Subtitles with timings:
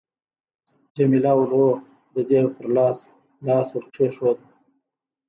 [0.95, 1.67] جميله ورو
[2.13, 2.97] د دې پر لاس
[3.45, 4.37] لاس ورکښېښود.